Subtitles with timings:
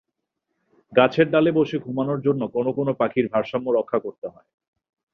[0.93, 4.47] গাছের ডালে বসে ঘুমানোর জন্য কোনো কোনো পাখির ভারসাম্য রক্ষা করতে হয়।